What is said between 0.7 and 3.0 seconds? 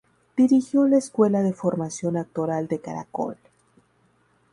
la Escuela de Formación Actoral de